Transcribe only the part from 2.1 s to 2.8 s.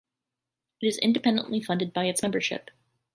membership.